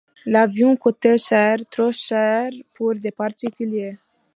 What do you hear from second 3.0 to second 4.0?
particuliers.